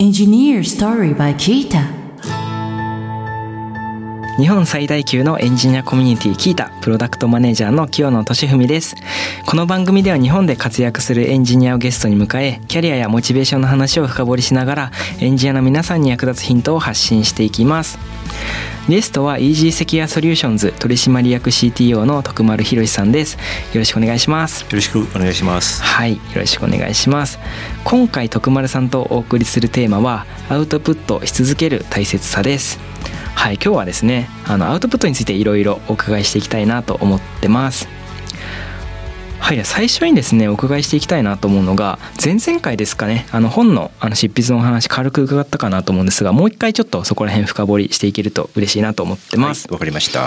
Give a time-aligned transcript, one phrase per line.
[0.00, 1.84] Engineer Story by Qiita.
[4.38, 8.96] 日本最大級のエンジニアコミュニティ Qiita プロダクトマネージャーの清野俊文です。
[9.44, 17.98] この番組では日本で活躍するエンジニアをゲストに迎えキャリアやモチベーションの話を深掘りしながらエンジニアの皆さんに役立つヒントを発信していきます。
[18.88, 23.34] ゲストは Easy セキュアソリューションズ取締役 CTO の徳丸博さんです。
[23.34, 24.62] よろしくお願いします。
[24.62, 25.82] よろしくお願いします。
[25.82, 27.38] はいよろしくお願いします。
[27.84, 32.78] 今回徳丸さんとお送りするテーマはアウトプットし続ける大切さです。
[33.40, 37.88] はい今日はですねあのアウトプットについていろいろお伺いしていきたいなと思ってます
[39.40, 49.66] はい最初にですねお伺いしていきたいなと思うのが前々回ですかねあの本のあの執筆のお話軽く伺ったかなと思うんですがもう一回ちょっとそこら辺深掘りしていけると嬉しいなと思ってます。
[49.68, 50.26] わ、はい、かりました。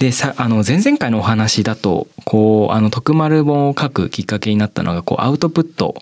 [0.00, 5.94] でさあの前々回のお話だとこうあの徳丸本を書くきっかけになったのがこうアウトプット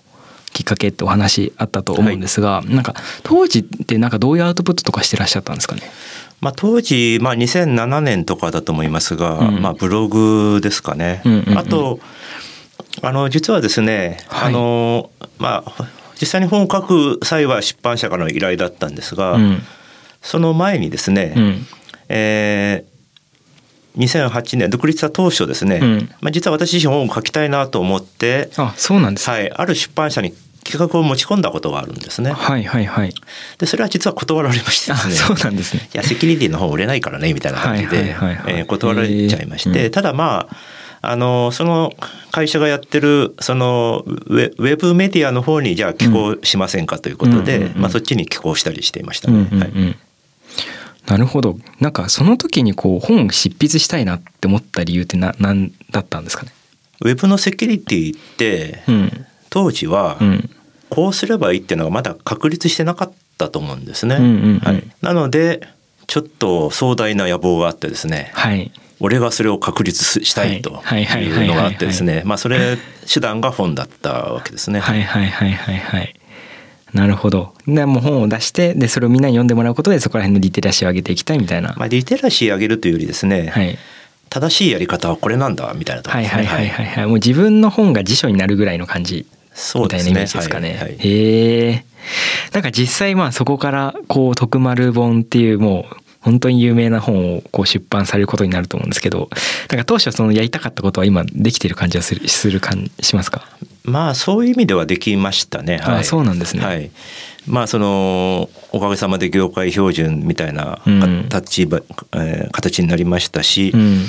[0.52, 5.82] きっかけってお話あったと思うんですが、はい、なんか当時ってなんかどういうアウトプットとかしてらっしゃったんですかね？
[6.40, 11.22] まあ、当時、まあ、2007年とかだと思いますが、うん、まあ、ブログですかね。
[11.24, 11.98] うんうんうん、あと
[13.02, 15.88] あの実はですね、はい、あのまあ
[16.20, 19.62] 実際に本を書く際は出版社からの依頼だったんですが、うん、
[20.22, 21.66] その前にですね、うん、
[22.08, 30.32] えー、2008年独立した当初ですね、うん、まあ、実は私自身本を書きたいなと思ってあそうなんです、はい、ある出版社に
[30.64, 32.32] 企画を持ち込んだことがあるんですね。
[32.32, 33.14] はいはいはい。
[33.58, 35.14] でそれは実は断られましてですね。
[35.14, 35.88] そうなんですね。
[35.94, 38.16] いやセキュリティの本売れないからねみたいな感じで
[38.66, 40.56] 断られちゃいまして、ただまあ。
[41.10, 41.92] あのその
[42.32, 46.98] 会社がやってるそのウェブメディアの方にじゃあ寄稿しませんか？
[46.98, 49.30] ということで、まあ、そっちに寄稿したりしていました。
[49.30, 49.48] ね。
[49.58, 49.96] はい、
[51.06, 51.58] なるほど。
[51.80, 56.52] なんかその時にこう本執筆したいなって思った理由って何だったんですかね？
[57.02, 60.18] ウェブのセキュリティって、うん、当時は、
[60.88, 64.14] こうすればいいっていうのがまだ確立してなかったと思うんですね。
[64.62, 65.68] はい、なので
[66.06, 70.72] ちょっと壮大な野望があってですね、はい、俺がそれを確立したいとい。
[70.74, 72.22] うのがあってですね。
[72.24, 72.78] まあそれ
[73.12, 74.80] 手段が本だったわけですね。
[74.80, 75.02] はい。
[75.02, 75.26] はい。
[75.28, 75.52] はい。
[75.52, 75.78] はい。
[75.78, 76.14] はい。
[76.94, 77.52] なるほど。
[77.66, 81.74] でも本を出してでそれをみんなに読んでもらうことでそこら辺のリテラシーを上げていきたいみたいな。
[81.76, 83.78] まあリテラシー上げるというよりですね、はい、
[84.30, 86.44] 正しいやり方はこれなんだみたいなところですね。
[86.44, 86.46] はい。
[86.46, 86.68] はい。
[86.68, 86.86] はい。
[86.86, 89.26] はい、もう自分の本が辞書になるぐらいの感じ。
[89.74, 90.74] みたいなイメージですかね。
[90.74, 90.88] ねはい。
[90.88, 91.84] はい、へえ。
[92.52, 95.96] なんか実際まあそこからこう徳丸本っていうもう
[96.26, 99.30] 本当に有名な本をこう出版されることになると思うんですけど
[99.70, 103.46] なんか当初そのやりたかったことは今できてる感じはするする感しますか？
[103.84, 105.78] まあそういう意味ではできましたね。
[105.78, 106.64] はい、あそうなんですね。
[106.64, 106.90] はい。
[107.46, 110.80] まあそのおかげさまで業界標準みたいな
[111.28, 111.74] 形,、うん、
[112.14, 114.06] えー、形になりましたし、うん、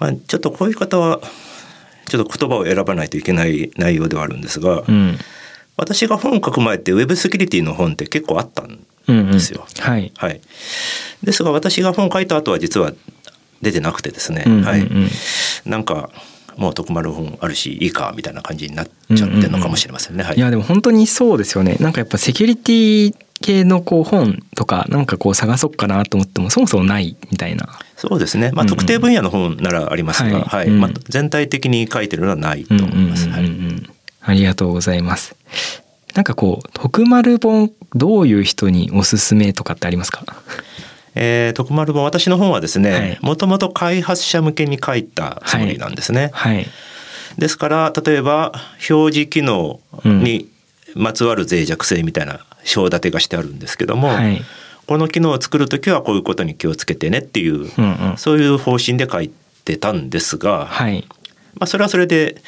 [0.00, 1.20] まあちょっとこういう方は
[2.08, 5.16] ちょっと言葉を選ばないといけない内容ではあるんですが、うん、
[5.76, 8.80] 私が本を書く前ってウェブセキュリティの本って結構あったん
[9.32, 9.66] ですよ。
[9.66, 10.40] うんうん、はい、はい、
[11.22, 12.92] ですが私が本を書いた後は実は
[13.62, 14.88] 出てなくてですね、うんうんうん、はい、
[15.66, 16.10] なんか
[16.56, 20.24] もう徳丸本あるしいいかみたいな感じになっちゃってるのかもしれませんね。
[20.24, 21.76] はい、いやでも本当にそうですよね。
[21.80, 27.68] なんかやっぱセキュリティ系のこう本とかなんかこう探そうかなと思ってもそもそもないみたいな。
[27.96, 28.50] そうですね。
[28.52, 33.28] まあ、特定分野の本ならありますが、うんうん、はい、まあ、全体的に書いてるのはないと思います。
[34.22, 35.34] ありがとうございます。
[36.14, 40.24] なんかこう徳丸本どういう人におすすめとかってありますか？
[41.14, 46.30] えー、徳丸本私の本はですねもともと開発者向けに書いたつもりなんですね。
[46.32, 46.66] はい、はい、
[47.38, 48.52] ですから例えば
[48.88, 50.48] 表示機能に
[50.94, 54.40] まつわる脆弱性みたいな章立てがしてあるんですけども、はい、
[54.86, 59.30] この機能を作る時はこういうことに気をつけてねっていう、うんうん、そういう方針で書い
[59.64, 61.06] てたんですが、はい、
[61.54, 62.42] まあ、それはそれで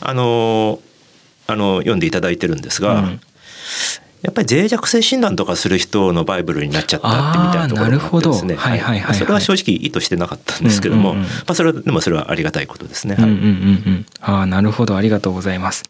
[0.00, 0.78] あの
[1.46, 3.20] あの読んでいただいてるんですが、うん、
[4.22, 8.56] やっぱり脆弱性診断とかする人のバイブルになっちゃったってみたいなところがあってですね。
[9.14, 13.14] それは正直意図してなかったんですけども、うんうんうん、まあ、それはでもそれはありがたいことですね。
[13.14, 13.40] はい、うんうんう
[13.90, 14.96] ん、あなるほど。
[14.96, 15.84] ありがとうございます。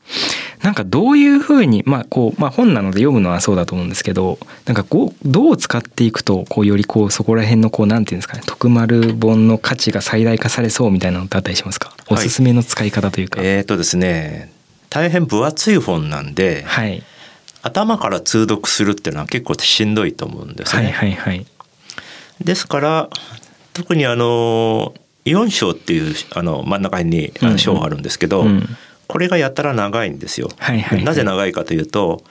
[0.62, 11.94] なんかどういうふうにまあこう、まあ、本なので読むのはそうだと思うんですけどなんかこうどう使っていくとこうよりこうそこら辺のこうなんていうんですかね徳丸本の価値が最大化されそうみたいなのってあったりしますか？
[12.08, 13.40] おすすめの使い方というか。
[13.40, 14.50] はい、えっ、ー、とですね
[14.96, 17.02] 大変分厚い本なんで、はい、
[17.60, 20.84] 頭から通読するっていうのは結構しんどいと思うんですね。
[20.84, 21.46] はいはいはい、
[22.42, 23.10] ですから
[23.74, 24.94] 特にあの
[25.26, 28.68] 4章っていうあの真ん中に章があるんですけど、うんうん、
[29.06, 30.48] これがやたら長いんですよ。
[30.56, 32.24] はいはいはい、なぜ長いかというと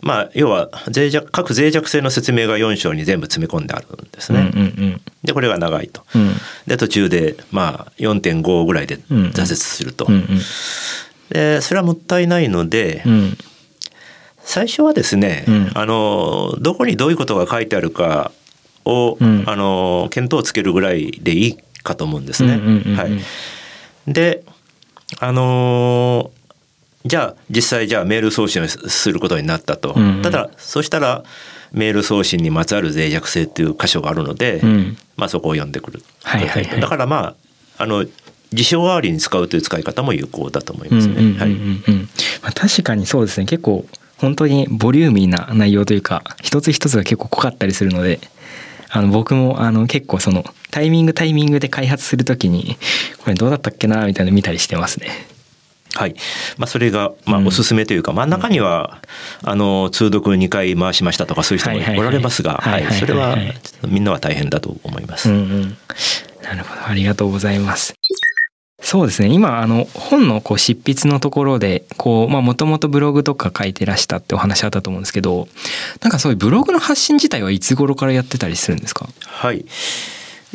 [0.00, 4.50] まあ、要は脆弱各脆弱性の説明が4章に全部詰め込んであるんですね。
[4.54, 6.02] うんうんうん、でこれが長いと。
[6.14, 6.32] うん、
[6.66, 10.06] で途中でまあ4.5ぐらいで挫折すると。
[10.08, 10.26] うんうん、
[11.30, 13.38] でそれはもったいないので、うん。
[14.46, 18.30] 最初はですね、うん、あのどこにどういうことが書いてあるか
[18.84, 22.52] を、うん、あの見当をつけるぐらいでいいかと思うんですね。
[22.94, 24.44] はい、で
[25.18, 26.30] あの
[27.04, 29.94] じゃあ実際じゃあメール送信をすることになったと。
[29.96, 31.24] うんうん、ただそしたら
[31.72, 37.34] メール送信にまつわる脆弱性っていう箇所があるので、うん、まあ、そこを読んでくる、はいはいはい、だからま
[37.78, 38.06] ああの
[38.52, 41.36] 辞書代わりに使うという使い方も有効だと思いますね。
[42.54, 43.46] 確かにそうですね。
[43.46, 43.86] 結構
[44.18, 48.20] 本当にボリューミーな内容というか一つ一つが結構濃かったりするので
[48.90, 52.76] あの僕もあの結構そのタイミングタイミングで開発するときに
[53.18, 55.08] これどうだったっけなみたいなの見たりしてますね。
[55.94, 56.14] はい。
[56.58, 59.00] まあ、それがまあおすすめというか、真ん中には
[59.42, 62.62] あの通読2回回しましたとかそういう人もおられますが
[62.98, 63.36] それは
[63.88, 65.30] みんなは大変だと思います。
[65.30, 65.76] うんうん、
[66.42, 66.86] なるほど。
[66.86, 67.94] ありがとうございます。
[68.80, 69.28] そうですね。
[69.28, 75.48] 今あの本のこう執筆のところでもともとブログとか書いてらしたってお話あったと思うんですけど
[76.02, 79.08] なんかそういうブログの発信自体はいつ頃からやってたりするんですか？
[79.24, 79.64] はい。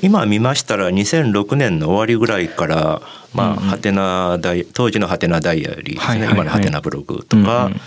[0.02, 3.02] 今見ましたら2006年の終わりぐらいから
[3.34, 4.40] まあ、はてな
[4.74, 7.82] 当時のハテナダイアリーですね、今のハテナブログとか、うんうん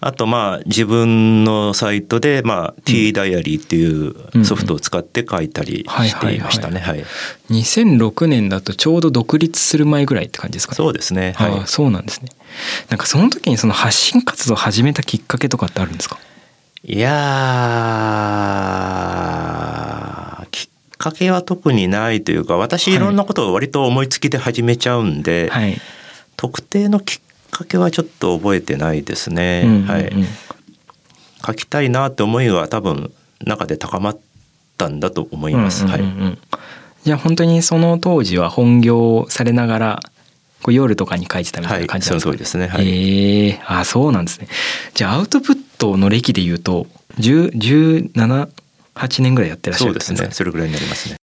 [0.00, 6.80] あとまあ自分のサイトでまあ T ダイアリーっていうソフトを使って書いたりしていましたね。
[6.80, 7.04] はい。
[7.50, 10.76] 2006年だとちょうど独立する前ぐらいって感じですかね。
[10.76, 11.32] そうですね。
[11.36, 11.62] はい。
[11.66, 12.28] そうなんですね。
[12.90, 16.18] なんかその時にその発信活動を始めたきっかけとかってあるんですか？
[16.84, 17.16] いや
[20.50, 20.68] きっ
[20.98, 25.76] かけは特にないというか私いろんなことを割と思いつきで始めちゃうんで、はい、
[26.36, 27.20] 特定のきっ
[27.56, 29.62] かけはちょっと覚えてないですね。
[29.64, 30.12] うんうんうん、はい。
[31.46, 33.10] 書きたいなって思いが多分
[33.46, 34.18] 中で高まっ
[34.76, 35.86] たんだと思います。
[35.86, 36.38] うんうんうん、はい。
[37.04, 40.00] じゃあ本当にその当時は本業されながら
[40.62, 42.66] こう夜とかに書いてたみたいな感じなんですか、はい、ですね。
[42.66, 44.48] はい、ええー、あそうなんですね。
[44.92, 46.86] じゃあアウトプットの歴で言うと
[47.20, 48.12] 17、
[48.94, 50.18] 8年ぐらいやってらっしゃるんですね。
[50.18, 50.34] そうですね。
[50.34, 51.16] それぐらいになりますね。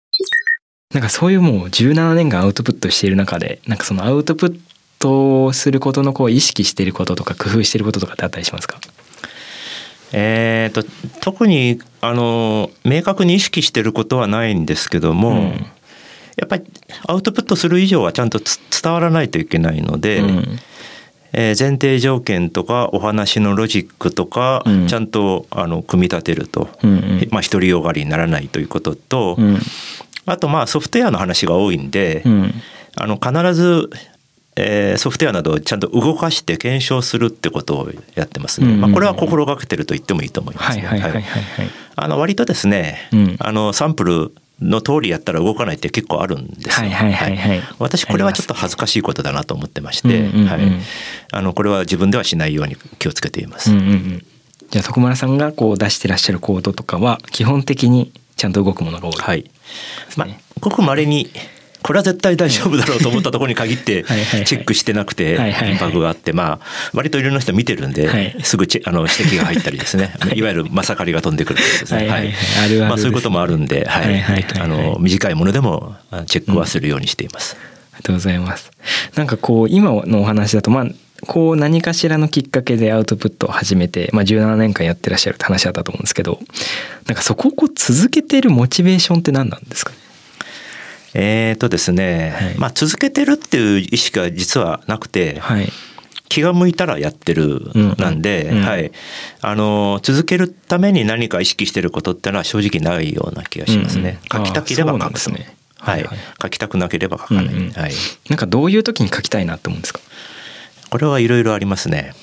[0.94, 4.60] なんかそういうもう17年間アウトプットしている中でなんかそのアウトプッ
[5.00, 8.78] トすることのこう意識していることとか工夫していることとかってあったりしますか？
[10.12, 10.84] えーと、
[11.20, 15.36] 特にあの明確に意識してることはないんですけども、うん、
[16.36, 16.64] やっぱり
[17.06, 18.40] アウトプットする以上はちゃんと
[18.82, 20.58] 伝わらないといけないので、うん、
[21.32, 29.38] えー、前提条件とかお話のロジックとか、うん、ちゃんとあの組み立てると、うんうん、まあ、独りよがりにならないということと、
[30.26, 32.24] あとまあソフトウェアの話が多いんで、
[32.96, 33.90] あの必ず
[34.60, 38.74] えー、ソフトウェアなどをちゃんと動かして検証するってことをやってますね。
[38.76, 41.24] まあ、これは心がけてると言ってもいいと思います、ね。
[41.96, 46.90] あの割とですね、うん、あのサンプルの通りやったら動かないって結構あるんですよ。
[47.78, 50.60] 私これはちょっと恥ずかしいことだなと思ってまして、はい、
[51.32, 53.72] あのこれは自分ではしないように気をつけています。
[53.72, 54.24] うんうんうん、
[54.70, 59.14] じゃあ徳丸さんがこう出してらっしゃるコードとかは基本的にちゃんと動くものが多い。
[59.16, 59.50] はい。
[60.16, 60.28] まあ
[60.60, 61.30] ごく稀に
[61.82, 64.04] これは絶対大丈夫だろうと思ったところに限って
[64.44, 65.38] チェックしてなくて
[65.80, 68.08] バグがあってまあ割といろんな人見てるんで
[68.42, 70.14] すぐあの指摘が入ったりですね。
[70.34, 70.42] い。
[70.42, 72.08] わゆるまさかりが飛んでくるんですね。
[72.08, 72.34] はい
[72.80, 74.46] まあそういうこともあるんではい。
[74.58, 75.96] あの短いものでも
[76.26, 77.56] チェックはするようにしています。
[77.92, 78.70] ありがとうございます。
[79.16, 80.86] なんかこう今のお話だとまあ
[81.26, 86.40] こう何かしらのきっかけでアウトプットを始めて、まあ、17年間やってらっしゃるって話だったと思うんですけど
[87.06, 89.92] なんかそこをこう続けてるモチベーションって何なんですか
[91.14, 95.68] えーとですね、はい、まあ続けてるっていう意識が実はなくて、はい、
[96.28, 98.92] 気が向いたらやってるなんで、うんうん、はい、
[99.40, 104.20] あの続けるために何か意識してることってのは正直ないような気がしますね。
[104.32, 107.46] うんうん、書きたければ書くと、ね、はい、はい、書きたくなければ書かない。
[107.46, 107.92] うんうん、はい。
[108.28, 110.00] なんかどういう時に書きたいなと思うんですか？
[110.90, 112.14] これはいろいろありますね。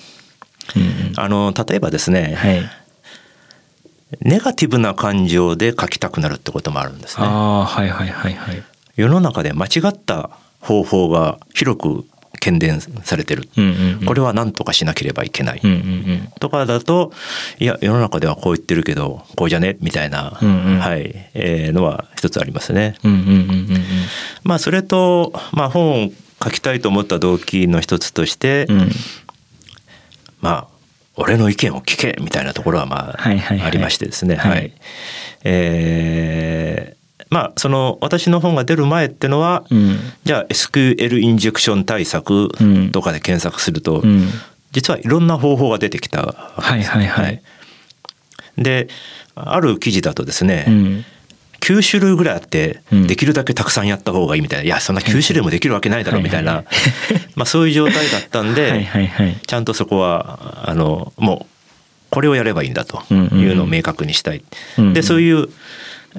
[0.76, 2.36] うんうん、あの例えばですね。
[2.36, 2.70] はい
[4.22, 7.26] ネガティブな感情で書きたくなるってこともあるんですね。
[7.28, 8.64] あはいはいはいはい。
[8.98, 17.12] 世の中で間違った方法が広く懸伝されてる、うんうんうん、これは何とかしなければいけない、うんうんうん、とかだと
[17.58, 19.78] いや世の中ではこう言ってるけどこうじゃね？
[19.82, 21.30] みたいな、うんうん、はい。
[21.34, 22.96] えー、のは一つありますね。
[23.04, 23.70] うんうんうんうん、
[24.44, 26.10] まあそれと、まあ、本を
[26.44, 28.90] 書きたいと思った動機の一つとして、うん、
[30.42, 30.68] まあ
[31.16, 34.36] 俺の意見を聞けみたいなところはまあ、はいはいはい、ありましてですね。
[34.36, 34.74] はい、はい、
[35.44, 36.97] えー
[37.30, 42.50] まあその私の本が出る前ってのは、うん、じゃあ SQL インジェクション対策
[42.92, 44.30] とかで検索すると、うん、
[44.72, 46.92] 実はいろんな方法が出てきたわけです。
[46.92, 47.42] はいはいはいはい、
[48.58, 48.88] で
[49.36, 51.06] ある記事だとですね、うん、
[51.60, 56.64] 9種類ぐらいあってできるだけたくさんやった方がいいみたいな、いやそんな9種類もできるわけないだろうみたいな、
[57.36, 61.56] まあそういう状態だったんで、はいちゃんとそこはあのもう
[62.10, 63.16] これをやればいいんだとい
[63.52, 64.44] うのを明確にしたい。
[64.94, 65.50] でそういう、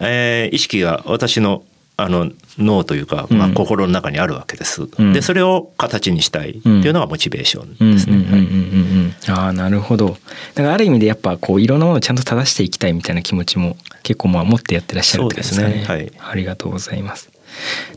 [0.00, 1.64] えー、意識が私の
[2.00, 4.88] あの脳というか、まあ、心の中にあるわけです。
[4.98, 9.16] うん、でそれを形にしたいっていうのがモチベーションですね。
[9.26, 10.16] ああなるほど。
[10.54, 15.84] だからある意味でやっぱこういろんなものをちゃんと正していきたいみたいな気持ちも結構まあ持ってやってらっしゃるってですね。
[15.88, 17.30] はい、ありがとうございます。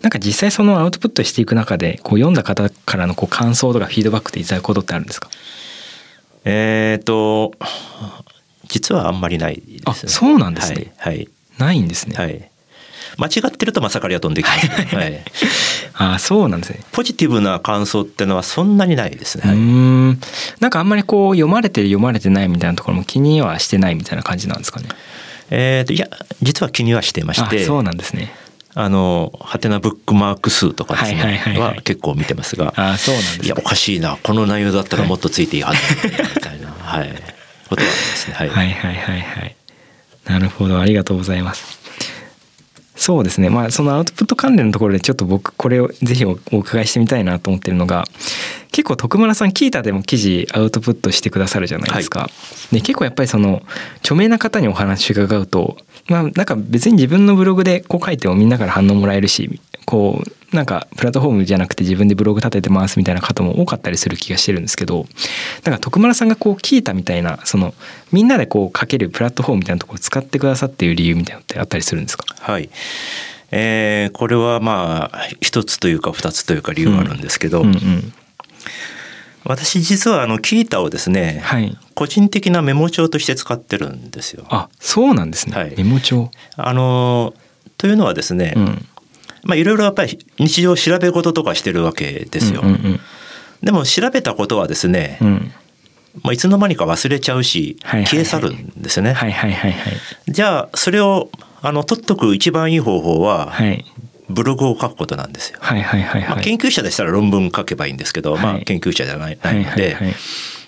[0.01, 5.29] なんか実際そのアウトプットしていく中でこう読んだ方からのこう感想とかフィードバックでいただくことってあるんですか？
[6.45, 7.53] えっ、と
[8.67, 10.91] 実はあんまりないです、ね、あそうなんですね。
[10.97, 11.29] はい、はい、
[11.61, 12.15] ないんですね。
[12.17, 12.51] はい。
[13.17, 15.21] 間違ってるとまさかりは飛んできます、はい、
[15.95, 16.79] あそうなんですね。
[16.91, 19.43] ポジティブな感想ってのはそんなにないですね。
[19.53, 20.19] うん。
[20.59, 24.87] なんかあんまりこう読まれてる読まれてないみたいなところも気にはしてないみたいな感じなんですかね。
[25.49, 26.07] えーと、いや
[26.41, 28.33] 実は気にはしてましてそうなんですね。
[28.73, 37.09] あのハテナブックマーク数とかですね、は結構見てますがあそうなんです、ね、いやおかしいなこの内容だったらもっとついていいはずみたいな、はい、
[37.67, 39.55] ことはありますね、はい、はいはいはいはい
[40.25, 40.79] なるほど。
[40.79, 41.81] ありがとうございます。
[43.01, 43.49] そうですね。
[43.49, 48.05] まあそのアウトプット関連のところでちょっと僕これをぜひお伺いしてみたいなと思ってるのが
[48.71, 52.19] 結構徳村さんキータでも記事アウトプットしてくださるじゃないですか。
[52.19, 52.29] は
[52.71, 53.63] い、で結構やっぱりその
[54.01, 55.77] 著名な方にお話伺うと
[56.09, 59.59] まあなんか別に自分のブログでこう書いてもみんなから反応もらえるし
[59.91, 65.05] こうなんかプラットフォームじゃなくて自分でブログ立ててますみたいな方も多かったりする気がしてるんですけど
[65.65, 67.73] なんか徳村さんがこう聞いたみたいなその
[68.13, 72.23] みんなでこう書けるプラットフォームみたいなところを使ってくださっている理由みたいなのってあったりするんですか？
[72.39, 72.69] はい。
[73.51, 77.73] えー、これはまあ一つというか二つというか理由があるんですけど、うんうん。
[77.73, 78.13] うん
[79.43, 84.45] 私実はあのキータをですね、はい、個人的なメモ帳として使ってるんですよ。
[84.49, 86.29] あそうなんですね、はい、メモ帳。
[86.57, 87.33] あの
[87.79, 88.87] というのはですね、うん、
[89.43, 92.63] まあいろいろやっぱり日常調べ事とかしてるわけですよ。
[93.63, 95.51] でも調べたことはですね、うん、
[96.23, 99.15] まあ、いつの間にか忘れちゃうし、消え去るんですよね。
[100.27, 101.29] じゃあそれを
[101.61, 103.85] あの取っとく一番いい方法は、はい、
[104.29, 105.59] ブログを書くことなんですよ。
[106.29, 109.97] まあ、研究者でしたら論文書けばいいんですけど、はい、まあ研究者じゃないないので、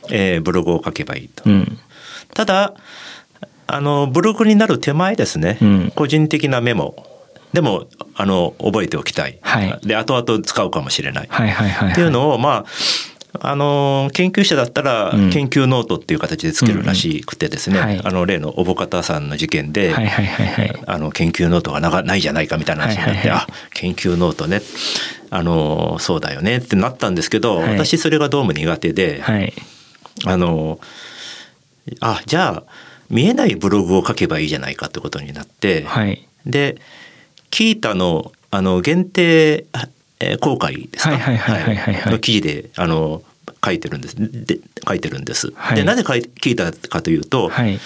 [0.09, 1.43] えー、ブログを書けばいいと。
[1.45, 1.79] うん、
[2.33, 2.73] ただ
[3.67, 7.07] あのブログになる手前ですね、うん、個人的なメモ
[7.53, 12.65] でもあの覚えておきたい、はい、で後々使うかもしれない,、っていうのをまあ
[13.39, 17.83] あの研究者だったら研究ノートっていう形でつけるらしくてですね、うん。
[17.83, 24.61] うんはい、あの例の小保方さんの事件で、はいはいはいはい、あの研究ノートがなないじゃないかみたいな話になって、はいはいはい、あ研究ノートね。
[25.31, 26.57] あのそうだよね。
[26.57, 29.51] ってなったんですけど、はい、私それがどうも苦手で、はい、
[30.25, 30.79] あの
[32.01, 32.63] あじゃあ
[33.09, 36.77] 見えないブログを書けばいいじゃないかってことになって、はい、で
[37.53, 39.67] キータのあの限定
[40.41, 41.11] 公開ですか？
[42.09, 43.21] の記事であの
[43.63, 44.15] 書いてるんです。
[44.17, 44.57] で
[44.87, 45.51] 書いてるんです。
[45.53, 47.79] はい、でなぜ聞いたかというと、はい、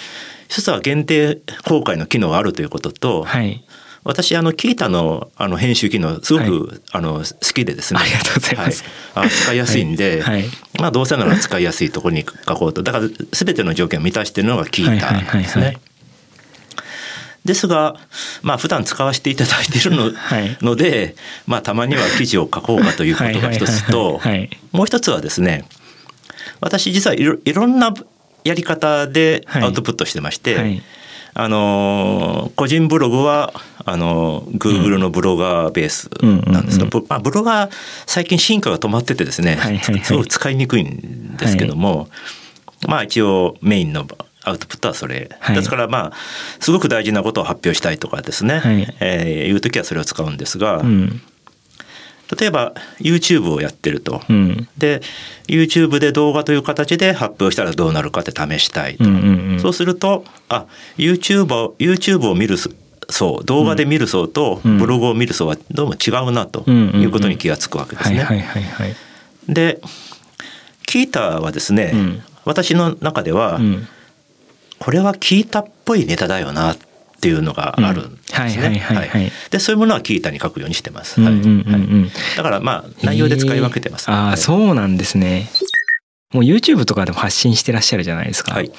[0.48, 3.62] 一つは限定公開の機能があるということと、はい、
[4.04, 8.00] 私あのキータのあの編集機能すごく、はい、あの好きでですね。
[8.00, 8.84] ありがとうございます、
[9.14, 10.44] はい、あ使いやすいんで、はい、
[10.80, 12.82] まあどうせなら使いやすいところに書こうと。
[12.82, 15.76] だから全ての条件を満たしているのがキータですね。
[17.48, 17.96] ですが、
[18.42, 24.20] まあ普段使わせていただいているの はい、ので、まあたまには記事を書こうかということが一つと、
[24.72, 25.64] もう一つはですね、
[26.60, 27.94] 私実はいろいろんな
[28.44, 30.64] やり方でアウトプットしてまして、はい。
[30.64, 30.82] はい、
[31.34, 37.70] あの個人ブログはあの Google のブロガーベースなんですが、うんまあ、ブロガー
[38.06, 39.58] 最近進化が止まっててですね、
[40.02, 42.08] すごく使いにくいんですけども、
[42.86, 44.06] まあ一応メインの
[44.48, 46.12] アウトプットはそれ、はい、ですからまあ
[46.60, 51.20] すごく大事なことを発表したいとかですね、はい、えー、いう時はそれを使うんですが、うん、
[52.38, 55.00] 例えば YouTube をやってると、うん、で
[55.46, 62.56] YouTube で動画という形で発表したらどうなるかって試したいと、うんうんうん、そうするとあ YouTube, YouTube を見る
[63.10, 68.26] 層動画で見る層とブログを見る層はどうも違うなということに気が付くわけですね。
[69.48, 69.80] で
[70.86, 73.88] キータはですね、うん、私の中では、うん
[74.78, 76.76] これは聞いたっぽいネタだよなっ
[77.20, 79.32] ていうのがあるんですね。
[79.50, 81.20] でそういうものは聞いたに書くようにしてます。
[81.20, 85.48] はいだからまあ内容で使い分けてます、ね、ああ、そうなんですね。
[86.32, 88.54] もう YouTube とかでも発信してらっしゃるじゃないですか。
[88.54, 88.70] はい、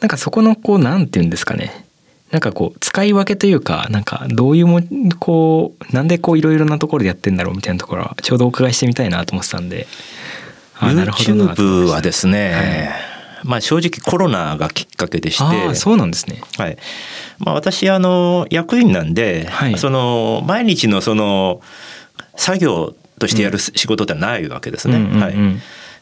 [0.00, 1.84] なんかそこのこうなんて言うんですかね。
[2.32, 4.80] なんかこう使い分けというかなんかどういうも
[5.20, 9.86] こうなんでこういろいろなところでやってんだろうみたいなところはちょうどお伺いしてみたいなと思ってたんで。
[10.78, 13.15] YouTube はですね、はい
[13.46, 15.74] まあ、正直コロナがきっかけでして。
[15.74, 16.76] そうなんですね、はい。
[17.38, 21.60] まあ、私あの役員なんで、はい、その毎日のその
[22.36, 24.98] 作業としてやる仕事ってないわけですね。
[25.20, 25.34] はい。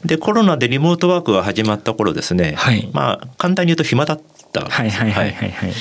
[0.04, 4.20] でコロナでリモートワークが始まった頃ですね、はい、まあ簡単に言うと暇だっ
[4.52, 4.76] たんです。
[4.76, 5.72] はいはいはいはい、はい、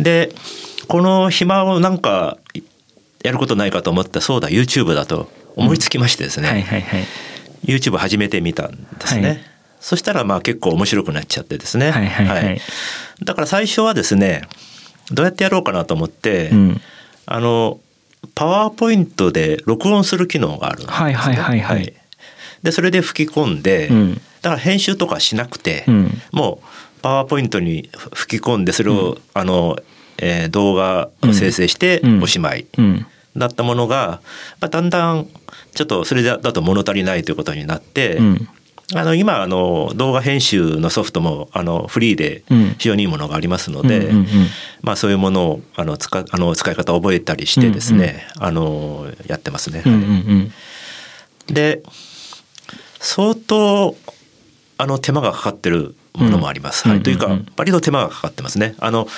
[0.00, 0.30] で
[0.88, 2.38] この暇をなんか
[3.22, 7.06] やることないかと思ったそうだ YouTube だと思いつきましてですね、うんはいはいはい、
[7.64, 9.51] YouTube 始めてみたんですね。
[9.82, 12.44] はい、そしたらまあ結構面白くなっちゃってですね、はいはいはい。
[12.44, 12.60] はい、
[13.22, 14.42] だから最初はですね
[15.10, 16.80] どうやってやろうかなと思って、うん、
[17.26, 17.80] あの
[18.34, 20.94] パワーポイントで録音する機能があるんですね。
[20.94, 21.92] はいはいはいはい、
[22.62, 29.76] でそれで吹き込んで、うん、だから編集とかしなくて、うん、もうパワーポイントに吹き込んでそれを、うん、あの、
[30.18, 32.66] えー、動画を生成しておしまい
[33.36, 34.20] だったものが、
[34.60, 35.26] まあ、だんだん
[35.74, 38.20] ちょっとそれだと物足りないということになって、
[38.94, 42.44] あの今あの動画編集のソフトもあのフリーで
[42.78, 44.12] 非常にいいものがありますので、
[44.82, 49.82] まあ、そういうものをあの使あの使い方を覚えたりしてですね、あのやってますね。
[51.46, 51.82] で
[52.98, 53.96] 相当
[54.78, 56.88] あの手間がかかってるものもあります。
[56.88, 58.74] はい、というか割と手間がかかってますね。
[58.78, 59.08] あの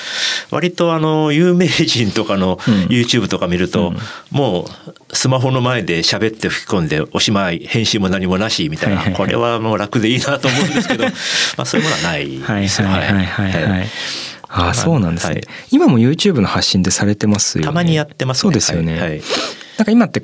[0.50, 2.56] 割とあの有名人とかの
[2.88, 3.92] YouTube とか見ると、
[4.30, 11.10] もうスマホの前で喋って吹き込んでおしまい編集も何もなしみたいな、これはもう楽でいいなと思うんですけど、 ま
[11.58, 12.28] あそういうものはない
[12.62, 12.82] です。
[12.82, 13.88] はいはいはいはい。
[14.56, 17.66] ああそうなんですね、はい、今も YouTube の発信でされてますよね。
[17.66, 19.00] たまにやってます、ね、そうですよね。
[19.00, 19.22] はい、
[19.78, 20.22] なんか今って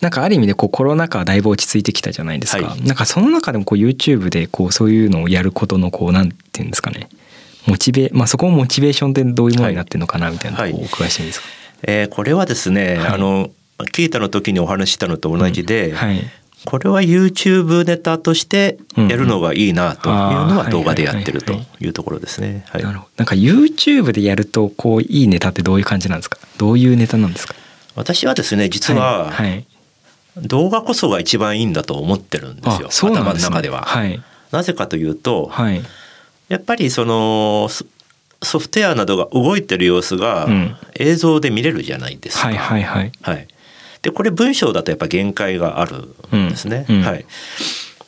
[0.00, 7.08] なんかある意味でこうコロナ禍はだいぶ落ち着いてきたじゃないですか、はい、なんかその中でもこう YouTube でこうそういうのをやることのこうなんていうんですかね。
[7.66, 11.46] モチベまあそこもモチベーションってどういうものになってるのかなみたいなのをお伺いしていいですか、
[11.82, 13.50] えー、これはですね、はい、あの
[13.92, 16.22] キータの時にお話したのと同じで、うんはい、
[16.64, 22.64] これは YouTube ネタとしてやるのがいいなというのは動画でやってるというところですね。
[22.72, 23.08] なるほど。
[23.18, 26.38] なんか YouTube でやるとこういいネタってどういう感じなんですか？
[26.56, 27.54] どういうネタなんですか？
[27.96, 29.66] 私はですね実は、はい、はい
[30.42, 33.82] 動画こそが一番いいんだと思ってるんですよ、ね、頭の中では。
[33.82, 35.82] はい、なぜかというと、はい、
[36.48, 37.68] やっぱりその
[38.42, 40.48] ソフトウェアなどが動いてる様子が
[40.94, 42.48] 映像で見れるじゃないですか。
[42.48, 43.48] はいはいはい、はい、
[44.02, 46.86] でこれ文章だとやっぱ限界があるんですね。
[46.88, 47.26] うんうん、はい、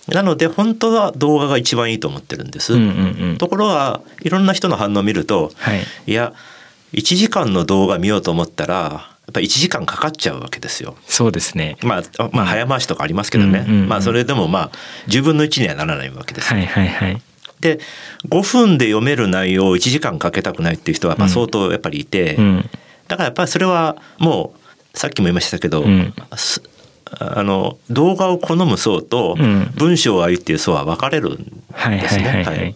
[0.08, 2.74] なので本当は動画が一番いいと思ってるんです。
[2.74, 2.88] うんうん
[3.30, 6.32] うん、ところがいろんな人の反応を見ると、はい、いや
[6.92, 10.96] 1時間の動画見ようと思ったらっぱり1時間かかっちゃうわけですよ。
[11.06, 11.76] そうですね。
[11.82, 13.64] まあ、まあ、早回しとかありますけどね。
[13.66, 14.70] うんうんうん、まあ、それでもまあ、
[15.08, 17.22] 10分の1にはならないわけです、はいはいはい。
[17.60, 17.78] で、
[18.28, 22.70] 5分で読める内容を1時間かけたくないっていう人は、まあ、相当やっぱりいて、うん、
[23.08, 24.54] だからやっぱりそれはも
[24.94, 26.12] う、さっきも言いましたけど、うん、
[27.18, 29.36] あの動画を好む層と
[29.76, 32.74] 文章を愛っていう層は分かれるんですね。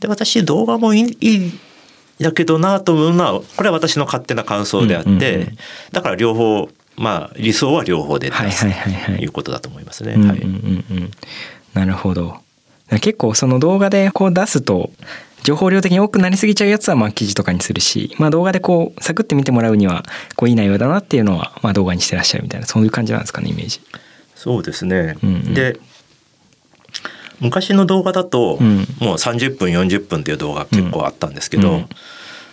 [0.00, 1.58] で私動画もいい
[2.20, 5.58] だけどなと思うのはこれは私の勝手な感想であって、うんうんうん、
[5.92, 8.66] だから両方まあ理想は両方で出す
[9.06, 10.16] ということだと思いますね。
[11.72, 12.36] なるほど。
[13.00, 14.90] 結構その動画でこう出すと
[15.44, 20.02] 情報量的に多くなりすぎちゃうやつはまあ記事とかにするし、まあ、動画でこうサクッて見てもらうには
[20.36, 23.80] こういい内容だなっていうのはまあ動画にしてらっしゃるみたいなそういう感じなんですかねイメージ。
[24.34, 25.78] そうですね、うんうん、で
[27.40, 28.58] 昔の動画だと、
[29.00, 31.78] もう30分40分っていう動画結構あったんですけど、うん、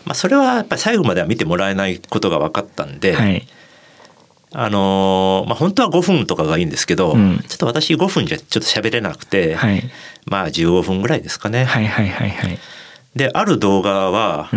[0.06, 3.46] まあ、それはやっぱり最後までは見てもらえないことが分かったんで、はい、
[4.54, 9.84] あのまあ、本当は5分とかがいいんですけど、うん、ちょっと私5分じゃちょっと喋れなくて、はい、
[10.26, 11.66] まあ15分ぐらいですかね。
[11.66, 12.60] はいはいはいはい、
[13.16, 14.50] である動画は、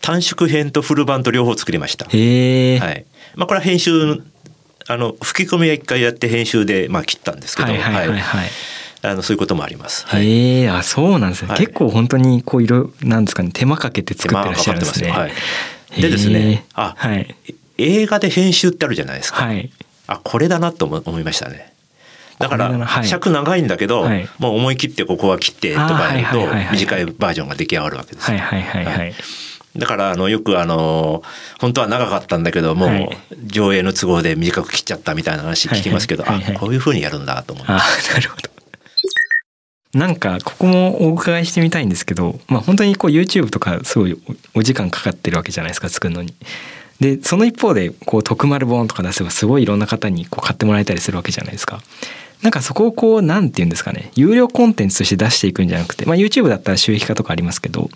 [0.00, 2.06] 短縮編とフル版と両方作りました。
[2.06, 2.12] は
[2.92, 3.04] い。
[3.36, 4.22] まあ、これは編集
[4.88, 7.68] あの吹き込みは一回やって編集でまあ切ったんですけど。
[7.68, 8.20] はいはいはい、はい。
[8.20, 8.48] はい
[9.10, 10.06] あのそういうこともあります。
[10.06, 13.50] はい、ええあそうなんですね、はい、結構本当にこういろなんですかね。
[13.52, 15.10] 手間かけて作ってらっしゃるんですね。
[15.10, 15.32] はい、
[16.00, 17.34] でですねあ、はい、
[17.78, 19.44] 映画で編集ってあるじゃないですか。
[19.44, 19.70] はい、
[20.06, 21.72] あこれだなと思いましたね。
[22.38, 28.30] だから尺長いんだけど、はい、もう思い切ってここは切ってとかやると短いバージョンが出来上がるわけです。
[28.30, 29.14] はいはいはいはい。
[29.76, 31.22] だからあのよくあの
[31.60, 33.08] 本当は長かったんだけどもう
[33.46, 38.12] 上映の都合で短く切っちゃったみたいな話聞きますけど、あこういうふうにやるんだと思います。
[38.14, 38.50] なるほど。
[39.94, 44.20] なんかここもお伺いしてみたいんですけど、まあ、本当にこう YouTube とかすごい
[44.54, 46.34] お時間かかってるわけじゃないですか作るのに。
[47.00, 51.80] でその一方でこう徳丸本とか出せばすごいいろんな方にこう買ってもらえたりするわけじゃないですか。
[52.42, 57.90] なんかそこをこうなんて言うんですかね有料コンテンツとして出していくんじゃなくて、まあ、YouTube だったら収益化とかありますけど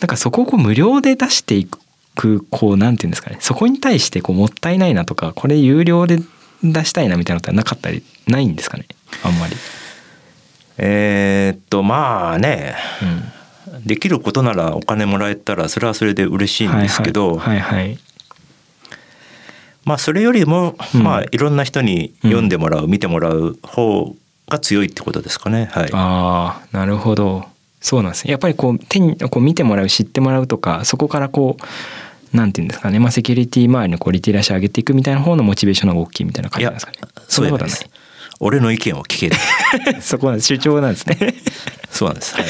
[0.00, 1.68] なんかそこをこう無料で出してい
[2.16, 6.18] くこうなんて言うんですかねそこに対してこうもったいないなとかこれ有料で
[6.64, 8.86] 出したいなみたいなのってなかったりないんですかね
[9.22, 9.54] あんまり。
[10.78, 12.76] えー、っとまあね、
[13.66, 17.60] うん、できることならお金もらえたらそれはそれで嬉しいんですけど、はいはい。
[17.60, 17.98] はいはい、
[19.84, 24.14] まあそれよりも、うん、まあいろんな人に読んでもらう、見てもらう方
[24.48, 25.68] が強いってことですかね。
[25.72, 27.46] はい、ああなるほど。
[27.80, 28.32] そうなんですね。
[28.32, 36.98] やっぱりこう手にこう見てもらう知ってもらうとかそこからこうなんていうんですかね、まあ、セキュリティ周りのこうリテラシー上げていくみたいな方のモチベーションが大きいみたいな感じなんですかね。
[37.28, 37.80] そういうことはない。
[38.40, 39.36] 俺の意見を聞ける。
[40.00, 41.34] そこは主張なんですね。
[41.90, 42.34] そうなんです。
[42.34, 42.44] はい、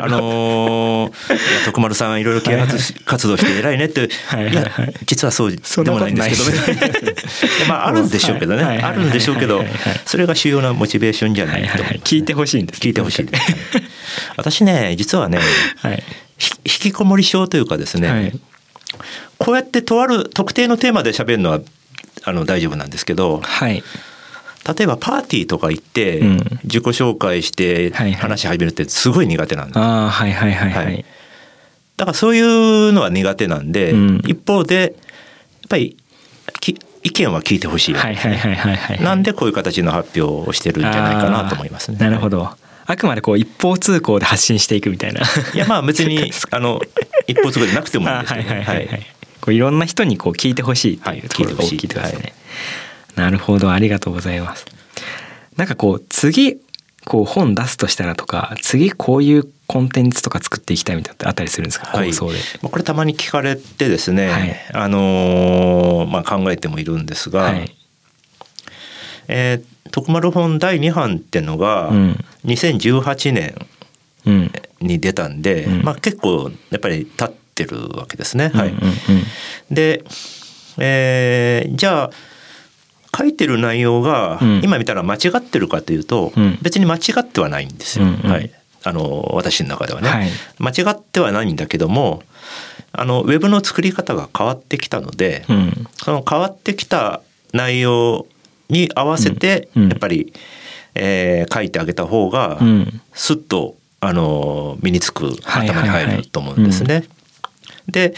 [0.00, 4.44] あのー、徳丸さんいろいろ啓発活動して偉いねって、はい。
[4.44, 4.54] はい、い。
[4.56, 4.70] や
[5.04, 7.14] 実はそうでもないんですけどね。
[7.68, 9.62] まああるんでしょうけどね、あるんでしょうけど、
[10.06, 12.80] それが主要なモチベーションじゃないと、聞いてほしいんです。
[12.80, 13.28] 聞いてほしい。
[14.36, 15.38] 私ね実はね、
[15.76, 16.02] はい、
[16.38, 18.40] 引きこもり症というかですね、はい、
[19.38, 21.60] こうやってとある特定のテーマで喋るのは
[22.24, 23.82] あの大丈夫なんですけど、はい、
[24.76, 26.20] 例えばパーティーとか行って
[26.64, 31.04] 自己紹介して話し始めるってすごい苦手なんで、あはいはいはいはい、
[31.96, 35.96] だからそういうのは苦手なんで、うん、一方でやっぱり
[37.02, 41.98] 意見は聞いてほしい,、はいはいはいはい、なんでこういう形の発表をしてるんじゃないかなと思いますね。
[41.98, 42.50] なるほど。
[42.90, 45.22] あくまでこう一方通行で発信していくみたいな。
[45.54, 46.80] いやまあ別に あの
[47.26, 49.06] 一方通行でなくてもいいんですけど、 ね、はいはいはい、はい、
[49.40, 52.02] こういろんな人にこう聞いてほしいっていうところが大きいですね。
[52.02, 52.32] はい
[53.18, 53.70] なるほど。
[53.70, 54.64] ありがとうございます。
[55.56, 56.60] なんかこう次
[57.04, 62.30] こう本出すとしたらとか次こういうコンテンツとか作っていきたいみたいなってあったりするんですか、はい、構
[62.62, 67.76] これたまに聞かれてですね、はい、あのー、まあ、考えてもいるんですが、はい、
[69.28, 71.90] えー、徳丸本第2版っていうのが
[72.44, 73.54] 2018年
[74.80, 78.50] に出たんで、うん、まあ、結構やっぱり経ってるわけですね。
[78.54, 78.74] はい、
[79.70, 80.04] で、
[80.78, 82.10] えー、じゃあ
[83.18, 88.04] 書いてる内容が今見たら間違ってるかというと、別に間違ってはないんですよ。
[88.04, 88.50] はい、
[88.84, 92.22] あの私の中ではね、はい、間違ってはないんだけども
[92.92, 98.26] あのウェブの作り方が変わってきたので、うん、その変わってきた内容
[98.68, 100.32] に合わせてやっぱり、
[100.94, 102.58] えー、書いてあげた方が
[103.12, 107.04] すっとあの身につく頭に入ると思うんですね。
[107.88, 108.14] で、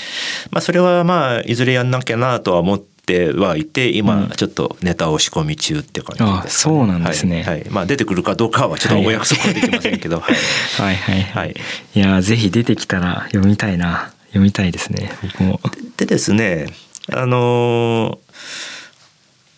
[0.50, 11.54] まあ、それはまあいずれやんなきゃなとは思ってはいて今ちょっとネタを仕込み中って感じです、ね、あそうなんですね、はい、はい、まあ出てくるかどうかはちょっとお約束はできませんけど、はい、はいはいはい。
[11.94, 11.98] い。
[11.98, 14.12] やぜひ出てきたら読みたいな。
[14.30, 15.60] 読みたいですね僕も。
[15.96, 16.66] でですね
[17.12, 18.18] あの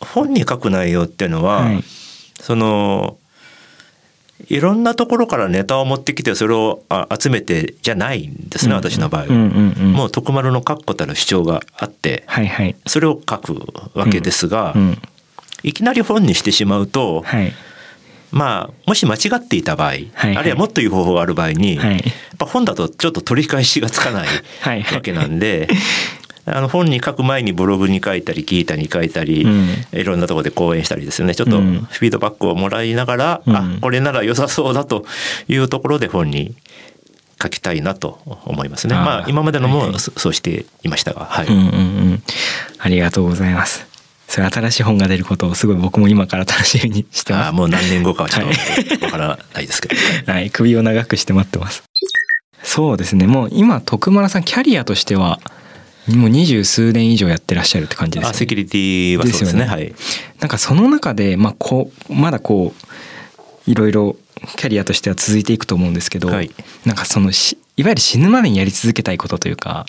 [0.01, 1.85] 本に書く内容っていうのは、はい、
[2.41, 3.19] その
[4.49, 6.83] いろんなところからネタを持ってきてそれを
[7.19, 13.59] 集めてじゃないんですね、私の場合は、もう徳丸の確固たる主張があって、はいはい、それを書く
[13.95, 14.83] わけですが、うん。
[14.83, 14.99] うん、
[15.63, 17.53] いきなり本にしてしまうと、はい、
[18.31, 22.03] まあもし間違っていた場合、はいはい、あるいはもっという方法がある場合に、はい、やっ
[22.39, 24.29] ぱ本だとちょっと取り返しがつかない。
[24.95, 25.69] わけなんで
[26.45, 35.05] あの本に書く前にブログに書いたり聞いたり書いたり、うん、いろんなところで講演したりですよねちょっとフィードバックをもらいながら、うん、あこれなら良さそうだと
[35.49, 36.55] いうところで本に
[37.43, 38.95] 書きたいなと思いますね。
[38.95, 41.69] あまあ今までのも、はいはい、そうしていましたが、はい、うんうんう
[42.15, 42.23] ん。
[42.79, 43.85] ありがとうございます。
[44.29, 47.49] それ新しい本が出ることをすごい僕も今から楽しみにしてます。
[47.49, 49.97] あもう何年後かはちょっとわからないですけど、
[50.33, 51.83] はい、首を長くして待ってます。
[52.63, 53.27] そうですね。
[53.27, 55.41] もう今徳丸さんキャリアとしては
[56.09, 58.39] もう二十数年以上やってらっしゃるって感じですね。
[58.39, 59.51] セキュリティはそうですね。
[59.51, 59.95] すねはい。
[60.41, 64.17] なんかその中で、まあ、こう、まだこう、いろいろ
[64.57, 66.51] キャリアとしては続いていくと思うんですけど、はい、
[66.85, 69.87] なんかそのし、いわゆる死ぬまでにやり続けたいことというか、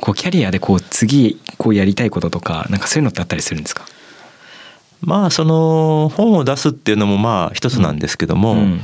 [0.00, 3.86] こうキャリアでこう次、こうやりたいこととか、なんかそういうのってあったりするんですか？
[5.00, 8.80] まあ、その本を出すっていうのもまあ一つなんですけども、うん、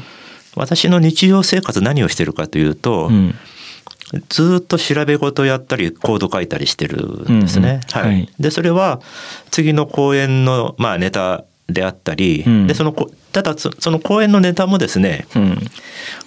[0.57, 3.35] 私の日常生活何をしてるかというと、うん
[4.29, 7.81] ずっと調べ事やったりコード書いたりしてるんですね。
[7.93, 9.01] はい、でそれは
[9.51, 12.95] 次の講演の、まあ、ネタであったり、うん、でその
[13.33, 15.59] ただその講演のネタもですね、うん、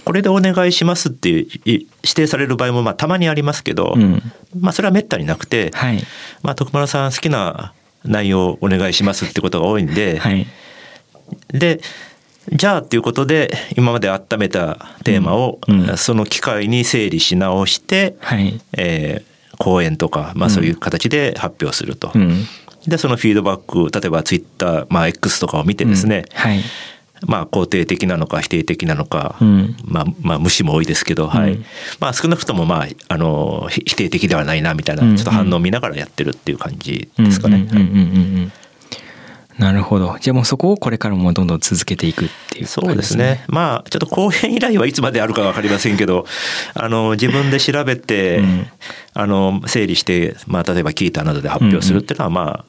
[0.05, 4.21] これでお願いしますっていう指定される場合もまあたまにありますけど、うん、
[4.57, 6.01] まあそれはめったになくて、はい、
[6.41, 7.73] まあ徳丸さん好きな
[8.05, 10.47] 内容をお願いしますってことが多いんで、はい、
[11.49, 11.81] で
[12.51, 15.59] じゃあっていうことで今まで温めたテーマを、
[15.97, 22.11] その機会に整理し直して、はい、えー、講演とか、まあ、そういう形で発表すると。
[22.13, 22.45] うん、
[22.87, 26.59] でそのフィードバック例えばツイッター、まあ、X とかを見てですね、うん、はい。
[27.25, 31.57] まあ、肯定的なのか否定的なのか、うん、まあ、まあ無視も多いですけど、はい。
[32.01, 37.67] まあ、少なくとも、まあ、あの否定的ではないなみたいなちょっと反応を見ながらやってるっていう感じですかね。
[39.57, 40.17] なるほど。
[40.19, 43.43] じゃあもうそこをこれからもどんどん続けていくっていう、ね、そうですね。
[43.47, 46.25] まあちょっと後編依頼はいつまであるか分かりませんけど、
[46.73, 48.67] あの自分で調べて、うん、
[49.13, 52.65] あの整理して、まあ例えばキータなどで発表するっていうのはま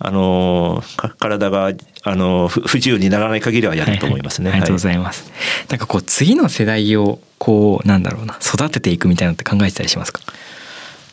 [0.00, 0.82] あ、あの
[1.18, 4.50] 体があの不自由にならない限りはやると思いますね。
[4.50, 5.24] はいはい、ありがとうございます。
[5.24, 10.20] はい、なんかこう次の世代をこうなんだろうな育てていくみたいなのって考えてたりしますか？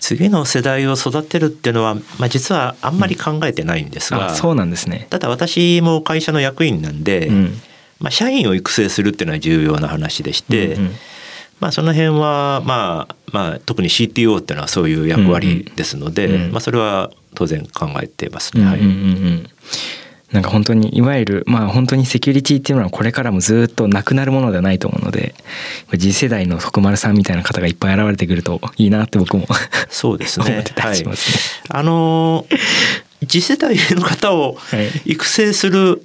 [0.03, 5.07] 次の世代を育てるっていうのは、まあ、実はあんまり考えてないんですが、うん、そうなんですね。
[5.09, 7.53] ただ私も会社の役員なんで、うん、
[8.01, 10.91] まあ、社員を育成するっていうのは重要な話でして、うんうん、
[11.61, 18.65] まあ、その辺は、まあまあ、特に CTO っていうのはそういう役割ですので、うんうん、まあ、それは当然考えていますね。
[18.65, 19.49] はい、うんうんうん
[20.33, 25.35] なんか本当にいわゆるまあ本当にセキュリティっていうのはこれからもずっとなくなるものではないと思うので
[25.91, 29.45] 次世代の徳丸さんみたいな方がいっぱい現れてくるといいなって僕も
[29.89, 30.47] そうですね。
[30.51, 31.37] 思ってたりしますね。
[31.69, 32.47] はい、あの
[33.27, 34.57] 次世代の方を
[35.05, 36.01] 育成する、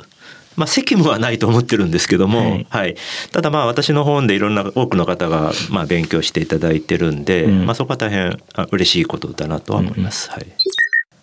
[0.56, 2.96] まあ、責務はないと思ってるんですけども、はい、はい、
[3.32, 8.38] ただまあ私の本でいろんな多くの方がまあ勉強していただいてるんで、うん、まあ、そこは大変
[8.70, 10.28] 嬉しいことだなとは思います。
[10.28, 10.46] うん、はい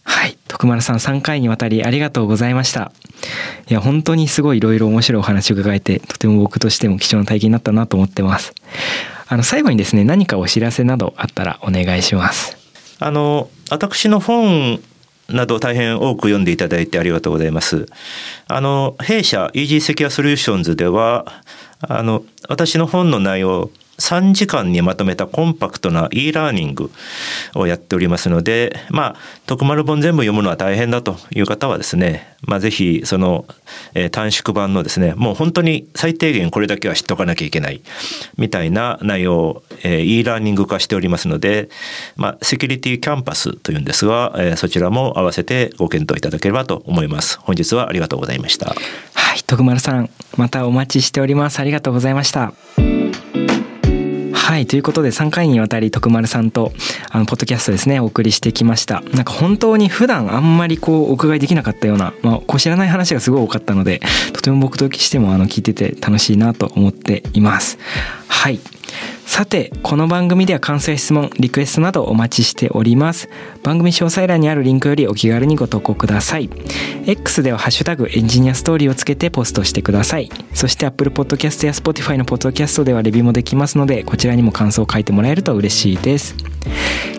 [0.05, 0.37] はい。
[0.47, 2.91] 徳丸さん3回にわたりありがとうございました。
[3.67, 8.53] いや、本当にすごいいろいろ面白いお話を伺えて、とても僕としても貴重な体験になったなと思ってます。
[9.27, 12.57] あの、最後にですね、何かお知らせなどあったらお願いします。
[12.99, 14.79] あの、私の本
[15.27, 17.87] など大変多く読んでいただいてありがとうございます。
[18.47, 21.25] あの、弊社 Easy Secure Solutions では、
[21.79, 26.91] あの、私の本の内容3時間にまとめたコンパクトな e ラーニング
[27.55, 33.45] をやっておりますので、まあ、徳丸本全部読むのは大変だという方はですね、まあ、ぜひその、
[34.11, 37.81] 短縮版のですね、もう本当に最低限これだけは知っておかなきゃいけない
[38.37, 41.69] みたいな内容を、e ラーニング化しておりますので、
[42.15, 47.39] まあ、セキュリティキャンパスというんですが、そちらも合わせてご検討いただければと思います。
[47.39, 48.67] 本日はありがとうございました。
[48.67, 48.75] は
[49.35, 51.59] い、徳丸さん、またお待ちしております。
[51.59, 52.53] ありがとうございました。
[54.45, 56.71] はいということで3回にわたり徳丸さんと
[57.09, 59.01] あのポッドキャストですねお送りしてきました。
[59.01, 64.01] なんか本当に普段あんまりこうお伺いできなかったような、まあ、こう知らない話がすごい多かったので
[64.33, 67.79] とても僕としてもあの聞いてて楽しいなと思っています。
[68.27, 68.59] はい。
[69.25, 73.27] さて、この番組では感想や質問、リクエストなどお待ちしております。
[73.63, 76.49] 番組詳細欄にあるリンクよりお気軽にご投稿ください。
[77.05, 80.29] X ではハッシュタグエンジニアストーリーをつけてポストしてください。
[80.53, 86.35] そして Apple Podcast や Spotify の Podcast ではレビューもできますので、こちらにも感想を書いてもらえると嬉しいです。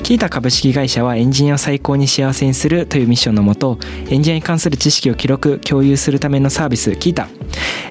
[0.03, 7.29] キータ株式会社はエンジニアを最高に幸せにするというミッションのもと、エンジニアに関する知識を記録、共有するためのサービス、キータ。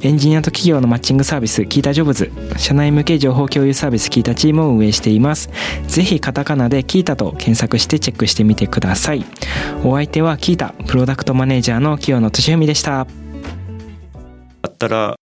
[0.02, 2.32] エンジニアと企業のマッチングサービス、キータジョブズ。
[2.58, 5.50] 社内向け情報共有サービスス、キータチームを運営しています。
[5.88, 9.26] ぜひカタカナでキータと検索してチェックしてみてください。
[9.84, 13.02] お相手はキータ、プロダクトマネージャーの清野俊文でした。
[13.02, 15.16] あったら